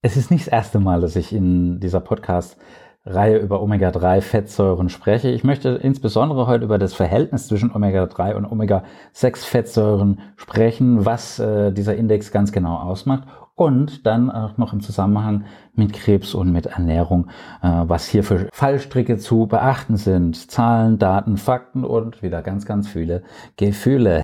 Es 0.00 0.16
ist 0.16 0.30
nicht 0.30 0.46
das 0.46 0.52
erste 0.52 0.78
Mal, 0.78 1.00
dass 1.00 1.16
ich 1.16 1.32
in 1.32 1.80
dieser 1.80 1.98
Podcast-Reihe 1.98 3.36
über 3.38 3.60
Omega-3-Fettsäuren 3.60 4.90
spreche. 4.90 5.28
Ich 5.28 5.42
möchte 5.42 5.70
insbesondere 5.70 6.46
heute 6.46 6.64
über 6.64 6.78
das 6.78 6.94
Verhältnis 6.94 7.48
zwischen 7.48 7.74
Omega-3 7.74 8.34
und 8.34 8.44
Omega-6-Fettsäuren 8.44 10.20
sprechen, 10.36 11.04
was 11.04 11.40
äh, 11.40 11.72
dieser 11.72 11.96
Index 11.96 12.30
ganz 12.30 12.52
genau 12.52 12.76
ausmacht 12.76 13.26
und 13.56 14.06
dann 14.06 14.30
auch 14.30 14.56
noch 14.56 14.72
im 14.72 14.82
Zusammenhang 14.82 15.46
mit 15.74 15.92
Krebs 15.92 16.32
und 16.32 16.52
mit 16.52 16.66
Ernährung, 16.66 17.26
äh, 17.60 17.68
was 17.68 18.06
hier 18.06 18.22
für 18.22 18.48
Fallstricke 18.52 19.18
zu 19.18 19.48
beachten 19.48 19.96
sind. 19.96 20.48
Zahlen, 20.48 21.00
Daten, 21.00 21.38
Fakten 21.38 21.82
und 21.82 22.22
wieder 22.22 22.42
ganz, 22.42 22.66
ganz 22.66 22.86
viele 22.86 23.24
Gefühle. 23.56 24.22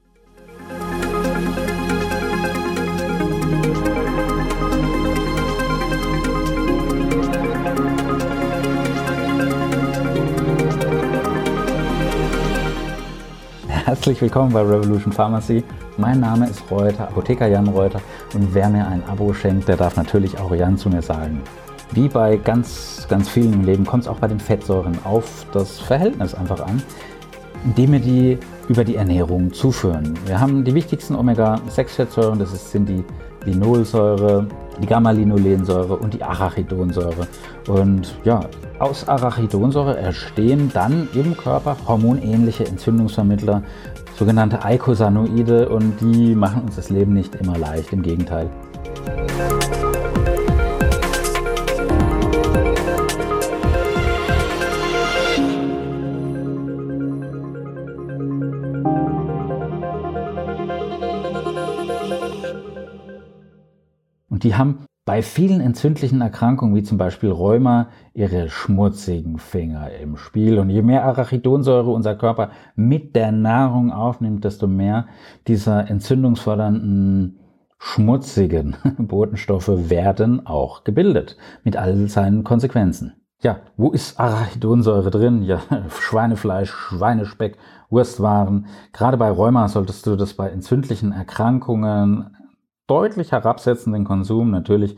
Herzlich 14.04 14.20
willkommen 14.20 14.52
bei 14.52 14.60
Revolution 14.60 15.14
Pharmacy. 15.14 15.64
Mein 15.96 16.20
Name 16.20 16.46
ist 16.46 16.62
Reuter, 16.70 17.08
Apotheker 17.08 17.46
Jan 17.46 17.68
Reuter 17.68 18.02
und 18.34 18.52
wer 18.52 18.68
mir 18.68 18.86
ein 18.86 19.02
Abo 19.08 19.32
schenkt, 19.32 19.66
der 19.66 19.78
darf 19.78 19.96
natürlich 19.96 20.38
auch 20.38 20.54
Jan 20.54 20.76
zu 20.76 20.90
mir 20.90 21.00
sagen. 21.00 21.40
Wie 21.92 22.08
bei 22.08 22.36
ganz, 22.36 23.06
ganz 23.08 23.30
vielen 23.30 23.54
im 23.54 23.64
Leben 23.64 23.86
kommt 23.86 24.02
es 24.02 24.08
auch 24.10 24.18
bei 24.18 24.26
den 24.26 24.40
Fettsäuren 24.40 24.98
auf 25.04 25.46
das 25.54 25.80
Verhältnis 25.80 26.34
einfach 26.34 26.60
an, 26.60 26.82
indem 27.64 27.92
wir 27.92 27.98
die 27.98 28.38
über 28.68 28.84
die 28.84 28.96
Ernährung 28.96 29.54
zuführen. 29.54 30.12
Wir 30.26 30.38
haben 30.38 30.64
die 30.64 30.74
wichtigsten 30.74 31.16
Omega-6-Fettsäuren, 31.16 32.38
das 32.38 32.72
sind 32.72 32.86
die 32.86 33.02
Linolsäure, 33.46 34.46
die 34.80 34.86
Gamma-Linolensäure 34.86 35.96
und 35.96 36.14
die 36.14 36.22
Arachidonsäure. 36.22 37.26
Und 37.68 38.14
ja, 38.24 38.40
aus 38.78 39.08
Arachidonsäure 39.08 39.96
entstehen 39.96 40.70
dann 40.72 41.08
im 41.14 41.36
Körper 41.36 41.76
hormonähnliche 41.86 42.66
Entzündungsvermittler, 42.66 43.62
sogenannte 44.16 44.64
Eicosanoide, 44.64 45.68
und 45.68 46.00
die 46.00 46.34
machen 46.34 46.62
uns 46.62 46.76
das 46.76 46.90
Leben 46.90 47.12
nicht 47.12 47.34
immer 47.36 47.58
leicht, 47.58 47.92
im 47.92 48.02
Gegenteil. 48.02 48.48
Die 64.44 64.54
haben 64.54 64.86
bei 65.06 65.20
vielen 65.20 65.60
entzündlichen 65.60 66.22
Erkrankungen, 66.22 66.74
wie 66.74 66.82
zum 66.82 66.96
Beispiel 66.96 67.30
Rheuma, 67.30 67.88
ihre 68.14 68.48
schmutzigen 68.48 69.38
Finger 69.38 69.90
im 69.90 70.16
Spiel. 70.16 70.58
Und 70.58 70.70
je 70.70 70.80
mehr 70.80 71.04
Arachidonsäure 71.04 71.90
unser 71.90 72.14
Körper 72.14 72.50
mit 72.74 73.14
der 73.14 73.30
Nahrung 73.30 73.92
aufnimmt, 73.92 74.44
desto 74.44 74.66
mehr 74.66 75.06
dieser 75.46 75.90
entzündungsfördernden 75.90 77.38
schmutzigen 77.78 78.76
Botenstoffe 78.98 79.90
werden 79.90 80.46
auch 80.46 80.84
gebildet, 80.84 81.36
mit 81.64 81.76
all 81.76 82.08
seinen 82.08 82.42
Konsequenzen. 82.42 83.12
Ja, 83.42 83.58
wo 83.76 83.90
ist 83.90 84.18
Arachidonsäure 84.18 85.10
drin? 85.10 85.42
Ja, 85.42 85.60
Schweinefleisch, 85.90 86.70
Schweinespeck, 86.70 87.58
Wurstwaren. 87.90 88.68
Gerade 88.94 89.18
bei 89.18 89.30
Rheuma 89.30 89.68
solltest 89.68 90.06
du 90.06 90.16
das 90.16 90.32
bei 90.32 90.48
entzündlichen 90.48 91.12
Erkrankungen 91.12 92.34
deutlich 92.86 93.32
herabsetzen 93.32 93.92
den 93.92 94.04
Konsum. 94.04 94.50
Natürlich 94.50 94.96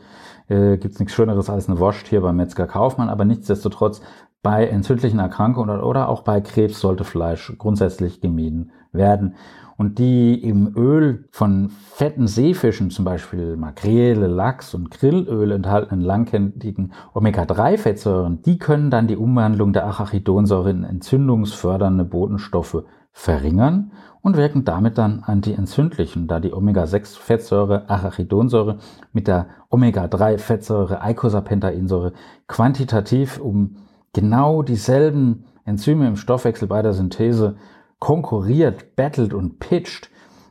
äh, 0.48 0.76
gibt 0.78 0.94
es 0.94 1.00
nichts 1.00 1.14
Schöneres 1.14 1.50
als 1.50 1.68
eine 1.68 1.78
Wurst 1.78 2.06
hier 2.08 2.20
beim 2.20 2.36
Metzger 2.36 2.66
Kaufmann, 2.66 3.08
aber 3.08 3.24
nichtsdestotrotz 3.24 4.00
bei 4.42 4.66
entzündlichen 4.66 5.18
Erkrankungen 5.18 5.70
oder, 5.70 5.86
oder 5.86 6.08
auch 6.08 6.22
bei 6.22 6.40
Krebs 6.40 6.80
sollte 6.80 7.04
Fleisch 7.04 7.52
grundsätzlich 7.58 8.20
gemieden 8.20 8.70
werden. 8.92 9.34
Und 9.76 9.98
die 9.98 10.42
im 10.42 10.74
Öl 10.74 11.28
von 11.30 11.68
fetten 11.68 12.26
Seefischen, 12.26 12.90
zum 12.90 13.04
Beispiel 13.04 13.56
Makrele, 13.56 14.26
Lachs 14.26 14.72
und 14.74 14.90
Grillöl 14.90 15.52
enthaltenen 15.52 16.00
langkettigen 16.00 16.92
Omega-3-Fettsäuren, 17.12 18.40
die 18.40 18.58
können 18.58 18.90
dann 18.90 19.06
die 19.06 19.16
Umwandlung 19.16 19.74
der 19.74 19.84
Arachidonsäure 19.84 20.70
in 20.70 20.84
entzündungsfördernde 20.84 22.04
Botenstoffe 22.04 22.84
verringern 23.12 23.92
und 24.22 24.36
wirken 24.36 24.64
damit 24.64 24.98
dann 24.98 25.22
antientzündlich. 25.24 26.16
Und 26.16 26.28
da 26.28 26.40
die 26.40 26.52
Omega-6-Fettsäure 26.52 27.88
Arachidonsäure 27.88 28.78
mit 29.12 29.28
der 29.28 29.46
Omega-3-Fettsäure 29.68 31.02
Eicosapentaensäure 31.02 32.12
quantitativ 32.46 33.38
um 33.38 33.76
genau 34.16 34.62
dieselben 34.62 35.44
Enzyme 35.66 36.08
im 36.08 36.16
Stoffwechsel 36.16 36.66
bei 36.66 36.80
der 36.80 36.94
Synthese 36.94 37.56
konkurriert, 37.98 38.96
battelt 38.96 39.34
und 39.34 39.58
pitcht, 39.58 40.08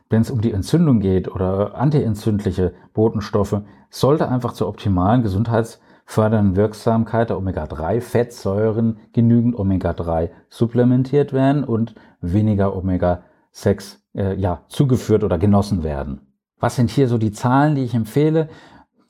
wenn 0.08 0.22
es 0.22 0.30
um 0.30 0.40
die 0.40 0.52
Entzündung 0.52 1.00
geht 1.00 1.26
oder 1.28 1.74
antientzündliche 1.74 2.74
Botenstoffe, 2.94 3.62
sollte 3.90 4.28
einfach 4.28 4.52
zur 4.52 4.68
optimalen 4.68 5.24
gesundheitsfördernden 5.24 6.54
Wirksamkeit 6.54 7.30
der 7.30 7.38
Omega-3-Fettsäuren 7.38 8.98
genügend 9.12 9.58
Omega-3 9.58 10.30
supplementiert 10.48 11.32
werden 11.32 11.64
und 11.64 11.96
weniger 12.20 12.76
Omega-6 12.76 13.96
äh, 14.14 14.36
ja, 14.36 14.62
zugeführt 14.68 15.24
oder 15.24 15.38
genossen 15.38 15.82
werden. 15.82 16.20
Was 16.60 16.76
sind 16.76 16.88
hier 16.88 17.08
so 17.08 17.18
die 17.18 17.32
Zahlen, 17.32 17.74
die 17.74 17.82
ich 17.82 17.94
empfehle? 17.94 18.48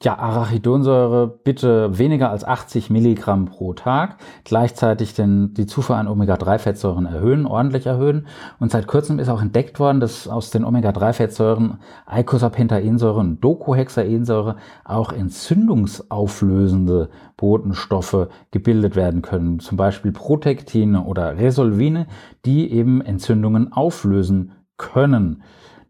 Ja, 0.03 0.19
Arachidonsäure 0.19 1.27
bitte 1.27 1.99
weniger 1.99 2.31
als 2.31 2.45
80 2.45 2.91
Milligramm 2.91 3.47
pro 3.47 3.73
Tag. 3.73 4.19
Gleichzeitig 4.45 5.15
den, 5.15 5.55
die 5.55 5.67
Zufuhr 5.67 5.97
an 5.97 6.07
Omega-3-Fettsäuren 6.07 7.07
erhöhen, 7.07 7.47
ordentlich 7.47 7.87
erhöhen. 7.87 8.27
Und 8.61 8.71
seit 8.71 8.87
kurzem 8.89 9.19
ist 9.19 9.31
auch 9.31 9.41
entdeckt 9.41 9.81
worden, 9.81 10.01
dass 10.01 10.29
aus 10.29 10.51
den 10.51 10.65
Omega-3-Fettsäuren 10.65 11.79
Eicosapentaensäure 12.05 13.21
und 13.21 13.41
Docohexaensäure 13.41 14.57
auch 14.85 15.13
entzündungsauflösende 15.13 17.09
Botenstoffe 17.39 18.29
gebildet 18.51 18.97
werden 18.97 19.23
können. 19.23 19.61
Zum 19.61 19.79
Beispiel 19.79 20.13
Protektine 20.13 21.05
oder 21.05 21.39
Resolvine, 21.39 22.07
die 22.45 22.71
eben 22.71 23.01
Entzündungen 23.01 23.73
auflösen 23.73 24.53
können 24.77 25.43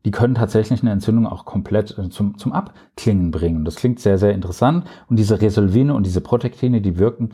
die 0.06 0.12
können 0.12 0.36
tatsächlich 0.36 0.82
eine 0.82 0.92
Entzündung 0.92 1.26
auch 1.26 1.44
komplett 1.44 1.98
äh, 1.98 2.08
zum, 2.10 2.38
zum 2.38 2.52
Abklingen 2.52 3.32
bringen. 3.32 3.64
Das 3.64 3.74
klingt 3.74 3.98
sehr, 3.98 4.18
sehr 4.18 4.32
interessant. 4.32 4.86
Und 5.10 5.18
diese 5.18 5.40
Resolvine 5.42 5.94
und 5.94 6.06
diese 6.06 6.20
Protektine, 6.20 6.80
die 6.80 6.96
wirken 6.96 7.30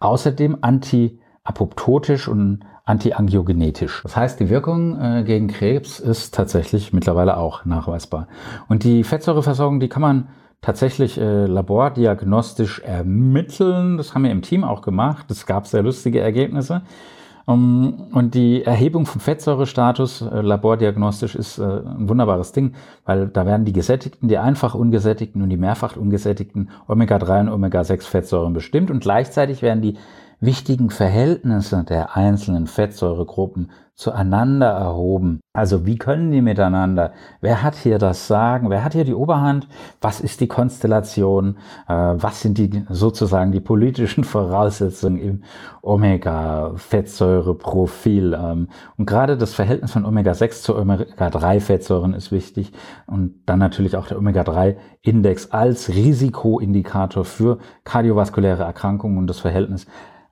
außerdem 0.00 0.58
anti-apoptotisch 0.60 2.26
und 2.26 2.64
antiangiogenetisch. 2.84 4.02
Das 4.02 4.16
heißt, 4.16 4.40
die 4.40 4.50
Wirkung 4.50 5.00
äh, 5.00 5.22
gegen 5.24 5.46
Krebs 5.46 6.00
ist 6.00 6.34
tatsächlich 6.34 6.92
mittlerweile 6.92 7.36
auch 7.36 7.64
nachweisbar. 7.64 8.26
Und 8.68 8.82
die 8.82 9.04
Fettsäureversorgung, 9.04 9.78
die 9.78 9.88
kann 9.88 10.02
man 10.02 10.28
tatsächlich 10.60 11.20
äh, 11.20 11.46
labordiagnostisch 11.46 12.80
ermitteln. 12.80 13.96
Das 13.96 14.16
haben 14.16 14.24
wir 14.24 14.32
im 14.32 14.42
Team 14.42 14.64
auch 14.64 14.82
gemacht. 14.82 15.30
Es 15.30 15.46
gab 15.46 15.68
sehr 15.68 15.84
lustige 15.84 16.18
Ergebnisse. 16.18 16.82
Um, 17.48 18.08
und 18.12 18.34
die 18.34 18.62
Erhebung 18.62 19.06
vom 19.06 19.22
Fettsäurestatus 19.22 20.20
äh, 20.20 20.42
labordiagnostisch 20.42 21.34
ist 21.34 21.56
äh, 21.56 21.62
ein 21.62 22.06
wunderbares 22.06 22.52
Ding, 22.52 22.74
weil 23.06 23.28
da 23.28 23.46
werden 23.46 23.64
die 23.64 23.72
gesättigten, 23.72 24.28
die 24.28 24.36
einfach 24.36 24.74
ungesättigten 24.74 25.40
und 25.40 25.48
die 25.48 25.56
mehrfach 25.56 25.96
ungesättigten 25.96 26.68
Omega-3 26.88 27.40
und 27.40 27.48
Omega-6-Fettsäuren 27.48 28.52
bestimmt 28.52 28.90
und 28.90 29.00
gleichzeitig 29.00 29.62
werden 29.62 29.80
die 29.80 29.96
wichtigen 30.40 30.90
Verhältnisse 30.90 31.84
der 31.84 32.16
einzelnen 32.16 32.66
Fettsäuregruppen 32.66 33.70
zueinander 33.98 34.68
erhoben. 34.68 35.40
Also 35.52 35.84
wie 35.84 35.98
können 35.98 36.30
die 36.30 36.40
miteinander? 36.40 37.12
Wer 37.40 37.64
hat 37.64 37.74
hier 37.74 37.98
das 37.98 38.28
Sagen? 38.28 38.70
Wer 38.70 38.84
hat 38.84 38.92
hier 38.92 39.02
die 39.02 39.14
Oberhand? 39.14 39.66
Was 40.00 40.20
ist 40.20 40.40
die 40.40 40.46
Konstellation? 40.46 41.56
Äh, 41.88 41.92
was 41.92 42.40
sind 42.40 42.58
die 42.58 42.84
sozusagen 42.90 43.50
die 43.50 43.58
politischen 43.58 44.22
Voraussetzungen 44.24 45.18
im 45.18 45.42
Omega-Fettsäureprofil? 45.82 48.38
Ähm, 48.40 48.68
und 48.96 49.06
gerade 49.06 49.36
das 49.36 49.54
Verhältnis 49.54 49.90
von 49.90 50.04
Omega-6 50.04 50.62
zu 50.62 50.76
Omega-3-Fettsäuren 50.76 52.14
ist 52.14 52.30
wichtig. 52.30 52.70
Und 53.06 53.40
dann 53.46 53.58
natürlich 53.58 53.96
auch 53.96 54.06
der 54.06 54.18
Omega-3-Index 54.18 55.50
als 55.50 55.88
Risikoindikator 55.88 57.24
für 57.24 57.58
kardiovaskuläre 57.82 58.62
Erkrankungen 58.62 59.18
und 59.18 59.26
das 59.26 59.40
Verhältnis 59.40 59.88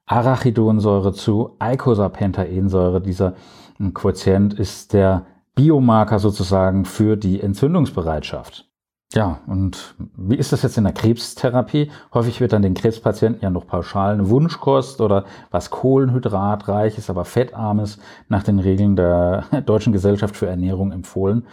Arachidonsäure 0.07 1.13
zu 1.13 1.57
Eicosapentaensäure. 1.59 3.01
Dieser 3.01 3.35
hm, 3.79 3.93
Quotient 3.93 4.55
ist 4.55 4.93
der 4.93 5.27
Biomarker 5.55 6.19
sozusagen 6.19 6.85
für 6.85 7.17
die 7.17 7.41
Entzündungsbereitschaft. 7.41 8.69
Ja, 9.13 9.41
und 9.47 9.95
wie 10.17 10.35
ist 10.35 10.53
das 10.53 10.63
jetzt 10.63 10.79
in 10.79 10.85
der 10.85 10.93
Krebstherapie? 10.93 11.91
Häufig 12.13 12.41
wird 12.41 12.53
dann 12.53 12.63
den 12.63 12.75
Krebspatienten 12.75 13.41
ja 13.41 13.51
noch 13.51 13.67
pauschal 13.67 14.15
eine 14.15 14.29
Wunschkost 14.29 15.01
oder 15.01 15.25
was 15.51 15.71
kohlenhydratreiches, 15.71 17.09
aber 17.09 17.25
fettarmes 17.25 17.99
nach 18.29 18.43
den 18.43 18.59
Regeln 18.59 18.97
der 18.97 19.45
Deutschen 19.67 19.93
Gesellschaft 19.93 20.37
für 20.37 20.49
Ernährung 20.49 20.91
empfohlen. 20.91 21.47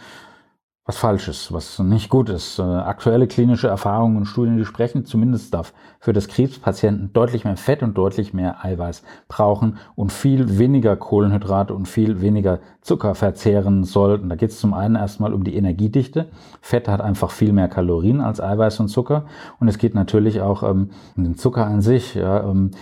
Was 0.86 0.98
falsch 0.98 1.28
ist, 1.28 1.50
was 1.50 1.78
nicht 1.78 2.10
gut 2.10 2.28
ist. 2.28 2.58
Äh, 2.58 2.62
aktuelle 2.62 3.26
klinische 3.26 3.68
Erfahrungen 3.68 4.18
und 4.18 4.26
Studien, 4.26 4.58
die 4.58 4.66
sprechen 4.66 5.06
zumindest 5.06 5.54
dafür, 5.54 6.12
dass 6.12 6.28
Krebspatienten 6.28 7.10
deutlich 7.14 7.44
mehr 7.44 7.56
Fett 7.56 7.82
und 7.82 7.96
deutlich 7.96 8.34
mehr 8.34 8.62
Eiweiß 8.62 9.02
brauchen 9.26 9.78
und 9.94 10.12
viel 10.12 10.58
weniger 10.58 10.94
Kohlenhydrate 10.96 11.72
und 11.72 11.88
viel 11.88 12.20
weniger 12.20 12.60
Zucker 12.82 13.14
verzehren 13.14 13.84
sollten. 13.84 14.28
Da 14.28 14.36
geht 14.36 14.50
es 14.50 14.60
zum 14.60 14.74
einen 14.74 14.96
erstmal 14.96 15.32
um 15.32 15.42
die 15.42 15.56
Energiedichte. 15.56 16.28
Fett 16.60 16.86
hat 16.86 17.00
einfach 17.00 17.30
viel 17.30 17.54
mehr 17.54 17.68
Kalorien 17.68 18.20
als 18.20 18.42
Eiweiß 18.42 18.80
und 18.80 18.88
Zucker. 18.88 19.24
Und 19.58 19.68
es 19.68 19.78
geht 19.78 19.94
natürlich 19.94 20.42
auch 20.42 20.62
ähm, 20.62 20.90
um 21.16 21.24
den 21.24 21.36
Zucker 21.36 21.64
an 21.64 21.80
sich. 21.80 22.14
Ja, 22.14 22.44
ähm, 22.44 22.72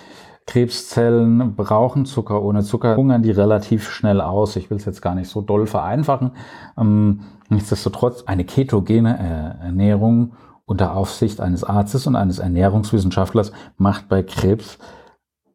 Krebszellen 0.47 1.55
brauchen 1.55 2.05
Zucker. 2.05 2.43
Ohne 2.43 2.63
Zucker 2.63 2.97
hungern 2.97 3.23
die 3.23 3.31
relativ 3.31 3.89
schnell 3.91 4.21
aus. 4.21 4.57
Ich 4.57 4.71
will 4.71 4.77
es 4.77 4.85
jetzt 4.85 5.03
gar 5.03 5.15
nicht 5.15 5.29
so 5.29 5.41
doll 5.41 5.67
vereinfachen. 5.67 6.33
Ähm, 6.79 7.21
nichtsdestotrotz 7.49 8.25
eine 8.25 8.45
ketogene 8.45 9.19
äh, 9.19 9.65
Ernährung 9.65 10.33
unter 10.65 10.97
Aufsicht 10.97 11.41
eines 11.41 11.65
Arztes 11.65 12.07
und 12.07 12.17
eines 12.17 12.39
Ernährungswissenschaftlers 12.39 13.53
macht 13.77 14.09
bei 14.09 14.23
Krebs 14.23 14.79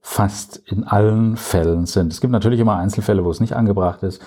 fast 0.01 0.57
in 0.65 0.85
allen 0.85 1.35
Fällen 1.35 1.85
Sinn. 1.85 2.07
Es 2.07 2.21
gibt 2.21 2.31
natürlich 2.31 2.59
immer 2.59 2.77
Einzelfälle, 2.77 3.25
wo 3.25 3.31
es 3.31 3.39
nicht 3.39 3.53
angebracht 3.53 4.03
ist 4.03 4.21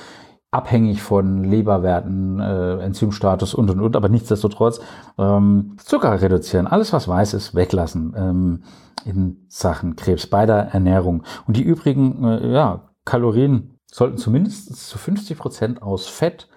abhängig 0.51 1.03
von 1.03 1.45
Leberwerten, 1.45 2.41
äh, 2.41 2.79
Enzymstatus 2.79 3.55
und 3.55 3.71
und 3.71 3.81
und, 3.81 3.97
aber 3.97 4.09
nichtsdestotrotz 4.09 4.81
ähm, 5.17 5.77
Zucker 5.79 6.21
reduzieren, 6.21 6.67
alles 6.67 6.93
was 6.93 7.07
weiß 7.07 7.35
ist, 7.35 7.55
weglassen 7.55 8.15
ähm, 8.17 8.63
in 9.05 9.45
Sachen 9.49 9.97
Krebs 9.97 10.27
bei 10.27 10.47
der 10.47 10.73
Ernährung. 10.73 11.23
Und 11.47 11.57
die 11.57 11.63
übrigen 11.63 12.25
äh, 12.25 12.53
ja, 12.53 12.91
Kalorien 13.05 13.79
sollten 13.87 14.19
zumindest 14.19 14.75
zu 14.77 14.99
50 14.99 15.39
Prozent 15.39 15.83
aus 15.83 16.09
Fett 16.09 16.49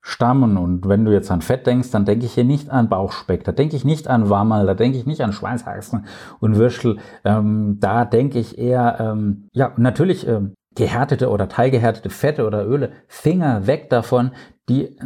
stammen. 0.00 0.56
Und 0.56 0.88
wenn 0.88 1.04
du 1.04 1.12
jetzt 1.12 1.30
an 1.30 1.42
Fett 1.42 1.66
denkst, 1.66 1.90
dann 1.90 2.04
denke 2.04 2.26
ich 2.26 2.34
hier 2.34 2.44
nicht 2.44 2.70
an 2.70 2.88
Bauchspeck, 2.88 3.44
da 3.44 3.52
denke 3.52 3.76
ich 3.76 3.84
nicht 3.84 4.08
an 4.08 4.30
Warmal, 4.30 4.66
da 4.66 4.74
denke 4.74 4.98
ich 4.98 5.06
nicht 5.06 5.20
an 5.20 5.32
Schweinshaxen 5.32 6.06
und 6.40 6.56
Würstel. 6.56 6.98
Ähm, 7.24 7.78
da 7.80 8.04
denke 8.04 8.38
ich 8.38 8.58
eher, 8.58 8.96
ähm, 8.98 9.48
ja, 9.52 9.72
natürlich 9.76 10.26
ähm, 10.26 10.54
gehärtete 10.74 11.30
oder 11.30 11.48
teilgehärtete 11.48 12.10
Fette 12.10 12.46
oder 12.46 12.66
Öle, 12.66 12.92
Finger 13.08 13.66
weg 13.66 13.90
davon, 13.90 14.32
die 14.68 14.84
äh, 14.84 14.98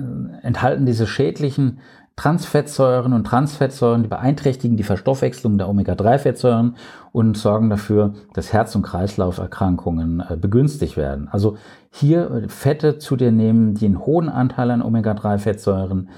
enthalten 0.42 0.86
diese 0.86 1.06
schädlichen 1.06 1.80
Transfettsäuren 2.16 3.12
und 3.12 3.24
Transfettsäuren, 3.24 4.04
die 4.04 4.08
beeinträchtigen 4.08 4.76
die 4.76 4.84
Verstoffwechslung 4.84 5.58
der 5.58 5.68
Omega-3-Fettsäuren 5.68 6.76
und 7.10 7.36
sorgen 7.36 7.70
dafür, 7.70 8.14
dass 8.34 8.52
Herz- 8.52 8.76
und 8.76 8.82
Kreislauferkrankungen 8.82 10.22
äh, 10.28 10.36
begünstigt 10.36 10.96
werden. 10.96 11.28
Also 11.28 11.56
hier 11.90 12.30
äh, 12.30 12.48
Fette 12.48 12.98
zu 12.98 13.16
dir 13.16 13.32
nehmen, 13.32 13.74
die 13.74 13.86
einen 13.86 14.06
hohen 14.06 14.28
Anteil 14.28 14.70
an 14.70 14.82
Omega-3-Fettsäuren 14.82 16.08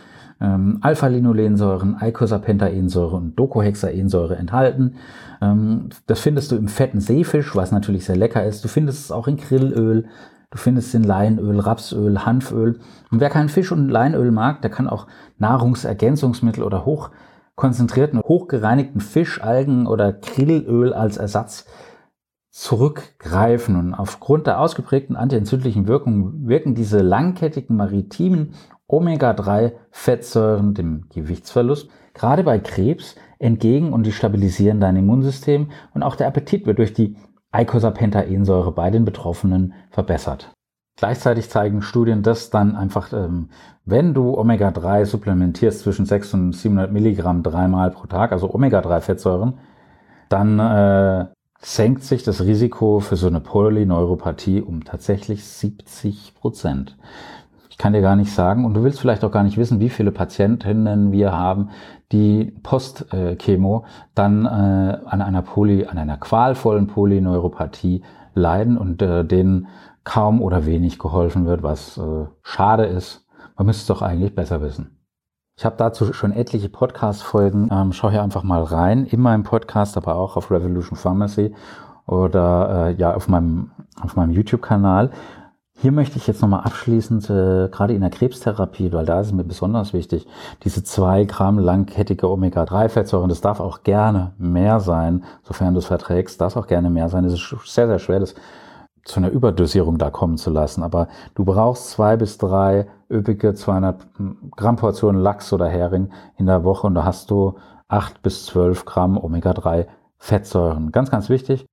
ähm, 0.40 0.78
Alpha-Linolensäuren, 0.80 1.96
Eicosapentaensäure 1.96 3.16
und 3.16 3.36
Docohexaensäure 3.36 4.36
enthalten. 4.36 4.96
Ähm, 5.40 5.88
das 6.06 6.20
findest 6.20 6.52
du 6.52 6.56
im 6.56 6.68
fetten 6.68 7.00
Seefisch, 7.00 7.54
was 7.56 7.72
natürlich 7.72 8.04
sehr 8.04 8.16
lecker 8.16 8.44
ist. 8.44 8.64
Du 8.64 8.68
findest 8.68 9.04
es 9.04 9.12
auch 9.12 9.28
in 9.28 9.36
Grillöl, 9.36 10.06
du 10.50 10.58
findest 10.58 10.88
es 10.88 10.94
in 10.94 11.04
Leinöl, 11.04 11.60
Rapsöl, 11.60 12.24
Hanföl. 12.24 12.80
Und 13.10 13.20
wer 13.20 13.30
keinen 13.30 13.48
Fisch 13.48 13.72
und 13.72 13.88
Leinöl 13.88 14.30
mag, 14.30 14.62
der 14.62 14.70
kann 14.70 14.88
auch 14.88 15.06
Nahrungsergänzungsmittel 15.38 16.62
oder 16.62 16.84
hochkonzentrierten, 16.84 18.20
hochgereinigten 18.20 19.00
Fisch, 19.00 19.42
Algen 19.42 19.86
oder 19.86 20.12
Grillöl 20.12 20.92
als 20.92 21.16
Ersatz 21.16 21.66
zurückgreifen. 22.56 23.76
Und 23.76 23.94
aufgrund 23.94 24.46
der 24.46 24.60
ausgeprägten 24.60 25.14
antientzündlichen 25.14 25.86
Wirkung 25.86 26.48
wirken 26.48 26.74
diese 26.74 27.02
langkettigen 27.02 27.76
maritimen 27.76 28.54
Omega-3-Fettsäuren 28.88 30.72
dem 30.72 31.06
Gewichtsverlust, 31.12 31.90
gerade 32.14 32.44
bei 32.44 32.58
Krebs, 32.58 33.16
entgegen 33.38 33.92
und 33.92 34.04
die 34.06 34.12
stabilisieren 34.12 34.80
dein 34.80 34.96
Immunsystem 34.96 35.68
und 35.92 36.02
auch 36.02 36.16
der 36.16 36.28
Appetit 36.28 36.66
wird 36.66 36.78
durch 36.78 36.94
die 36.94 37.16
Eicosapentaensäure 37.52 38.72
bei 38.72 38.90
den 38.90 39.04
Betroffenen 39.04 39.74
verbessert. 39.90 40.50
Gleichzeitig 40.96 41.50
zeigen 41.50 41.82
Studien, 41.82 42.22
dass 42.22 42.48
dann 42.48 42.74
einfach, 42.74 43.12
ähm, 43.12 43.50
wenn 43.84 44.14
du 44.14 44.34
Omega-3 44.38 45.04
supplementierst 45.04 45.80
zwischen 45.80 46.06
6 46.06 46.32
und 46.32 46.52
700 46.54 46.90
Milligramm 46.90 47.42
dreimal 47.42 47.90
pro 47.90 48.06
Tag, 48.06 48.32
also 48.32 48.54
Omega-3-Fettsäuren, 48.54 49.58
dann 50.30 50.58
äh, 50.58 51.26
senkt 51.60 52.02
sich 52.02 52.22
das 52.22 52.42
Risiko 52.42 53.00
für 53.00 53.16
so 53.16 53.26
eine 53.26 53.40
Polyneuropathie 53.40 54.60
um 54.60 54.84
tatsächlich 54.84 55.44
70 55.44 56.34
Prozent. 56.34 56.96
Ich 57.70 57.78
kann 57.78 57.92
dir 57.92 58.00
gar 58.00 58.16
nicht 58.16 58.32
sagen 58.32 58.64
und 58.64 58.74
du 58.74 58.82
willst 58.82 59.00
vielleicht 59.00 59.24
auch 59.24 59.30
gar 59.30 59.42
nicht 59.42 59.58
wissen, 59.58 59.80
wie 59.80 59.90
viele 59.90 60.10
Patientinnen 60.10 61.12
wir 61.12 61.32
haben, 61.32 61.70
die 62.12 62.54
Post-Chemo 62.62 63.84
dann 64.14 64.46
äh, 64.46 64.48
an 64.48 65.20
einer 65.20 65.42
Poly, 65.42 65.86
an 65.86 65.98
einer 65.98 66.16
qualvollen 66.16 66.86
Polyneuropathie 66.86 68.02
leiden 68.34 68.78
und 68.78 69.02
äh, 69.02 69.24
denen 69.24 69.68
kaum 70.04 70.40
oder 70.40 70.64
wenig 70.64 70.98
geholfen 70.98 71.46
wird, 71.46 71.62
was 71.62 71.98
äh, 71.98 72.26
schade 72.42 72.84
ist. 72.86 73.26
Man 73.56 73.66
müsste 73.66 73.80
es 73.82 73.86
doch 73.98 74.02
eigentlich 74.02 74.34
besser 74.34 74.62
wissen. 74.62 74.95
Ich 75.58 75.64
habe 75.64 75.76
dazu 75.78 76.12
schon 76.12 76.32
etliche 76.32 76.68
Podcast-Folgen. 76.68 77.70
Ähm, 77.72 77.94
schau 77.94 78.10
hier 78.10 78.22
einfach 78.22 78.42
mal 78.42 78.62
rein 78.62 79.06
in 79.06 79.22
meinem 79.22 79.42
Podcast, 79.42 79.96
aber 79.96 80.16
auch 80.16 80.36
auf 80.36 80.50
Revolution 80.50 80.98
Pharmacy 80.98 81.54
oder 82.06 82.88
äh, 82.88 82.92
ja 83.00 83.14
auf 83.14 83.26
meinem 83.28 83.70
auf 84.02 84.16
meinem 84.16 84.32
YouTube-Kanal. 84.32 85.12
Hier 85.78 85.92
möchte 85.92 86.18
ich 86.18 86.26
jetzt 86.26 86.42
nochmal 86.42 86.60
abschließend, 86.60 87.30
äh, 87.30 87.68
gerade 87.70 87.94
in 87.94 88.02
der 88.02 88.10
Krebstherapie, 88.10 88.92
weil 88.92 89.06
da 89.06 89.18
ist 89.20 89.28
es 89.28 89.32
mir 89.32 89.44
besonders 89.44 89.94
wichtig, 89.94 90.26
diese 90.62 90.84
zwei 90.84 91.24
Gramm 91.24 91.58
langkettige 91.58 92.30
Omega-3-Fettsäuren, 92.30 93.30
das 93.30 93.40
darf 93.40 93.58
auch 93.58 93.82
gerne 93.82 94.34
mehr 94.36 94.80
sein, 94.80 95.24
sofern 95.42 95.72
du 95.72 95.78
es 95.78 95.86
verträgst, 95.86 96.38
darf 96.38 96.56
auch 96.56 96.66
gerne 96.66 96.90
mehr 96.90 97.08
sein. 97.08 97.24
Es 97.24 97.32
ist 97.32 97.56
sehr, 97.64 97.86
sehr 97.86 97.98
schwer, 97.98 98.20
das 98.20 98.34
zu 99.06 99.20
einer 99.20 99.30
Überdosierung 99.30 99.98
da 99.98 100.10
kommen 100.10 100.36
zu 100.36 100.50
lassen. 100.50 100.82
Aber 100.82 101.08
du 101.34 101.44
brauchst 101.44 101.90
zwei 101.90 102.16
bis 102.16 102.38
drei 102.38 102.86
üppige 103.10 103.54
200 103.54 104.06
Gramm 104.56 104.76
Portionen 104.76 105.22
Lachs 105.22 105.52
oder 105.52 105.68
Hering 105.68 106.10
in 106.36 106.46
der 106.46 106.64
Woche 106.64 106.86
und 106.86 106.94
da 106.94 107.04
hast 107.04 107.30
du 107.30 107.54
acht 107.88 108.20
bis 108.22 108.46
zwölf 108.46 108.84
Gramm 108.84 109.16
Omega-3 109.16 109.86
Fettsäuren. 110.18 110.90
Ganz, 110.92 111.10
ganz 111.10 111.28
wichtig. 111.28 111.66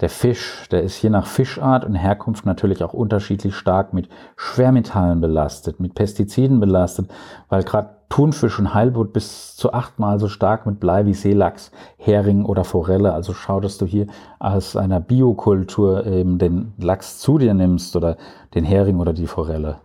Der 0.00 0.08
Fisch, 0.08 0.66
der 0.70 0.82
ist 0.82 1.00
je 1.02 1.10
nach 1.10 1.26
Fischart 1.26 1.84
und 1.84 1.94
Herkunft 1.94 2.46
natürlich 2.46 2.82
auch 2.82 2.94
unterschiedlich 2.94 3.54
stark 3.54 3.92
mit 3.92 4.08
Schwermetallen 4.34 5.20
belastet, 5.20 5.78
mit 5.78 5.94
Pestiziden 5.94 6.58
belastet, 6.58 7.10
weil 7.50 7.62
gerade 7.62 7.99
Thunfisch 8.10 8.58
und 8.58 8.74
Heilbutt 8.74 9.12
bis 9.12 9.54
zu 9.56 9.72
achtmal 9.72 10.18
so 10.18 10.28
stark 10.28 10.66
mit 10.66 10.80
Blei 10.80 11.06
wie 11.06 11.14
Seelachs, 11.14 11.70
Hering 11.96 12.44
oder 12.44 12.64
Forelle. 12.64 13.14
Also 13.14 13.32
schau, 13.32 13.60
dass 13.60 13.78
du 13.78 13.86
hier 13.86 14.08
aus 14.40 14.76
einer 14.76 15.00
Biokultur 15.00 16.04
eben 16.06 16.36
den 16.38 16.74
Lachs 16.76 17.18
zu 17.20 17.38
dir 17.38 17.54
nimmst 17.54 17.94
oder 17.96 18.16
den 18.54 18.64
Hering 18.64 18.98
oder 18.98 19.12
die 19.12 19.28
Forelle. 19.28 19.78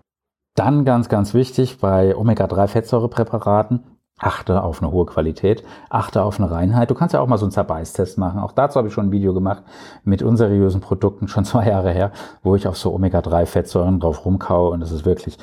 Dann 0.56 0.86
ganz, 0.86 1.08
ganz 1.08 1.34
wichtig 1.34 1.80
bei 1.80 2.16
Omega-3-Fettsäurepräparaten, 2.16 3.84
achte 4.18 4.64
auf 4.64 4.82
eine 4.82 4.92
hohe 4.92 5.06
Qualität, 5.06 5.64
achte 5.90 6.24
auf 6.24 6.40
eine 6.40 6.50
Reinheit. 6.50 6.90
Du 6.90 6.96
kannst 6.96 7.14
ja 7.14 7.20
auch 7.20 7.28
mal 7.28 7.38
so 7.38 7.46
einen 7.46 7.52
Zerbeißtest 7.52 8.18
machen. 8.18 8.40
Auch 8.40 8.54
dazu 8.54 8.78
habe 8.78 8.88
ich 8.88 8.94
schon 8.94 9.08
ein 9.08 9.12
Video 9.12 9.34
gemacht 9.36 9.64
mit 10.04 10.24
unseriösen 10.24 10.82
Produkten, 10.82 11.28
schon 11.28 11.46
zwei 11.46 11.68
Jahre 11.68 11.92
her, 11.92 12.12
wo 12.42 12.56
ich 12.56 12.68
auf 12.68 12.78
so 12.78 12.92
Omega-3-Fettsäuren 12.92 14.00
drauf 14.00 14.26
rumkaue 14.26 14.72
und 14.72 14.82
es 14.82 14.92
ist 14.92 15.06
wirklich 15.06 15.38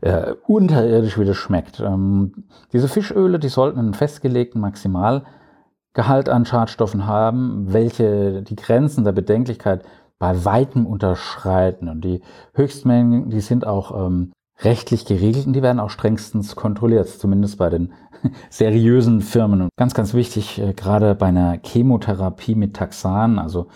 äh, 0.00 0.34
unterirdisch, 0.46 1.18
wie 1.18 1.24
das 1.24 1.36
schmeckt. 1.36 1.80
Ähm, 1.80 2.44
diese 2.72 2.88
Fischöle, 2.88 3.38
die 3.38 3.48
sollten 3.48 3.78
einen 3.78 3.94
festgelegten 3.94 4.60
Maximalgehalt 4.60 6.28
an 6.28 6.46
Schadstoffen 6.46 7.06
haben, 7.06 7.72
welche 7.72 8.42
die 8.42 8.56
Grenzen 8.56 9.04
der 9.04 9.12
Bedenklichkeit 9.12 9.84
bei 10.18 10.44
weitem 10.44 10.86
unterschreiten. 10.86 11.88
Und 11.88 12.04
die 12.04 12.22
Höchstmengen, 12.54 13.30
die 13.30 13.40
sind 13.40 13.66
auch 13.66 14.06
ähm, 14.06 14.32
rechtlich 14.62 15.06
geregelt 15.06 15.46
und 15.46 15.54
die 15.54 15.62
werden 15.62 15.80
auch 15.80 15.90
strengstens 15.90 16.56
kontrolliert, 16.56 17.08
zumindest 17.08 17.58
bei 17.58 17.70
den 17.70 17.92
seriösen 18.50 19.20
Firmen. 19.20 19.62
Und 19.62 19.70
ganz, 19.76 19.94
ganz 19.94 20.14
wichtig, 20.14 20.60
äh, 20.60 20.72
gerade 20.74 21.14
bei 21.14 21.26
einer 21.26 21.58
Chemotherapie 21.64 22.54
mit 22.54 22.74
Taxan, 22.74 23.38
also 23.38 23.68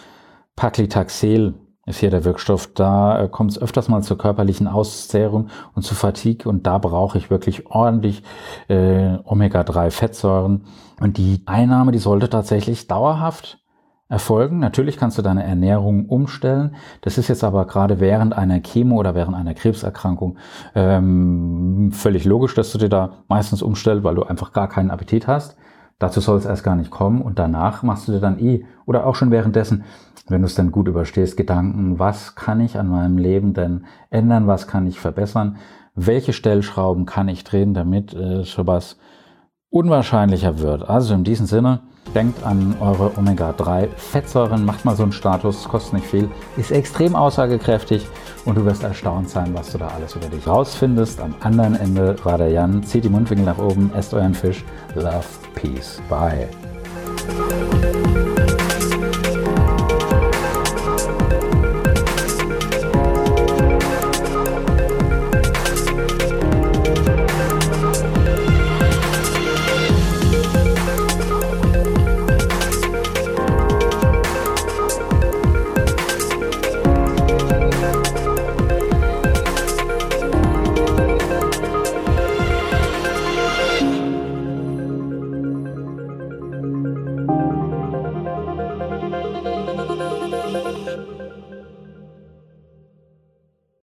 Paclitaxel 0.56 1.54
ist 1.86 2.00
hier 2.00 2.10
der 2.10 2.24
Wirkstoff, 2.24 2.72
da 2.74 3.24
äh, 3.24 3.28
kommt 3.28 3.52
es 3.52 3.60
öfters 3.60 3.88
mal 3.88 4.02
zur 4.02 4.18
körperlichen 4.18 4.68
Auszehrung 4.68 5.48
und 5.74 5.82
zu 5.82 5.94
Fatigue 5.94 6.48
und 6.50 6.66
da 6.66 6.78
brauche 6.78 7.18
ich 7.18 7.30
wirklich 7.30 7.66
ordentlich 7.66 8.22
äh, 8.68 9.18
Omega-3-Fettsäuren. 9.24 10.64
Und 11.00 11.18
die 11.18 11.42
Einnahme, 11.46 11.92
die 11.92 11.98
sollte 11.98 12.30
tatsächlich 12.30 12.86
dauerhaft 12.86 13.58
erfolgen. 14.08 14.58
Natürlich 14.58 14.96
kannst 14.96 15.18
du 15.18 15.22
deine 15.22 15.44
Ernährung 15.44 16.06
umstellen. 16.06 16.76
Das 17.00 17.18
ist 17.18 17.28
jetzt 17.28 17.42
aber 17.42 17.66
gerade 17.66 18.00
während 18.00 18.34
einer 18.34 18.60
Chemo 18.60 18.96
oder 18.96 19.14
während 19.14 19.34
einer 19.34 19.54
Krebserkrankung 19.54 20.38
ähm, 20.74 21.90
völlig 21.92 22.24
logisch, 22.24 22.54
dass 22.54 22.70
du 22.72 22.78
dir 22.78 22.88
da 22.88 23.24
meistens 23.28 23.62
umstellst, 23.62 24.04
weil 24.04 24.14
du 24.14 24.22
einfach 24.22 24.52
gar 24.52 24.68
keinen 24.68 24.90
Appetit 24.90 25.26
hast. 25.26 25.56
Dazu 25.98 26.20
soll 26.20 26.38
es 26.38 26.44
erst 26.44 26.64
gar 26.64 26.76
nicht 26.76 26.90
kommen 26.90 27.22
und 27.22 27.38
danach 27.38 27.82
machst 27.82 28.08
du 28.08 28.12
dir 28.12 28.20
dann 28.20 28.38
eh 28.38 28.64
oder 28.84 29.06
auch 29.06 29.14
schon 29.14 29.30
währenddessen, 29.30 29.84
wenn 30.28 30.42
du 30.42 30.46
es 30.46 30.54
dann 30.54 30.72
gut 30.72 30.88
überstehst, 30.88 31.36
Gedanken, 31.36 31.98
was 31.98 32.34
kann 32.34 32.60
ich 32.60 32.78
an 32.78 32.88
meinem 32.88 33.18
Leben 33.18 33.54
denn 33.54 33.84
ändern, 34.10 34.46
was 34.46 34.66
kann 34.66 34.86
ich 34.86 34.98
verbessern, 34.98 35.56
welche 35.94 36.32
Stellschrauben 36.32 37.06
kann 37.06 37.28
ich 37.28 37.44
drehen, 37.44 37.74
damit 37.74 38.14
äh, 38.14 38.42
sowas 38.42 38.98
unwahrscheinlicher 39.74 40.60
wird. 40.60 40.88
Also 40.88 41.14
in 41.14 41.24
diesem 41.24 41.46
Sinne, 41.46 41.80
denkt 42.14 42.44
an 42.44 42.76
eure 42.80 43.18
Omega-3-Fettsäuren, 43.18 44.64
macht 44.64 44.84
mal 44.84 44.94
so 44.94 45.02
einen 45.02 45.12
Status, 45.12 45.64
kostet 45.64 45.94
nicht 45.94 46.06
viel, 46.06 46.30
ist 46.56 46.70
extrem 46.70 47.16
aussagekräftig 47.16 48.06
und 48.44 48.56
du 48.56 48.64
wirst 48.64 48.84
erstaunt 48.84 49.28
sein, 49.28 49.52
was 49.52 49.72
du 49.72 49.78
da 49.78 49.88
alles 49.88 50.14
über 50.14 50.28
dich 50.28 50.46
rausfindest. 50.46 51.20
Am 51.20 51.34
anderen 51.40 51.74
Ende 51.74 52.14
war 52.22 52.38
der 52.38 52.50
Jan, 52.50 52.84
zieht 52.84 53.04
die 53.04 53.08
Mundwinkel 53.08 53.46
nach 53.46 53.58
oben, 53.58 53.90
esst 53.96 54.14
euren 54.14 54.34
Fisch, 54.34 54.64
love, 54.94 55.26
peace, 55.54 56.00
bye. 56.08 56.48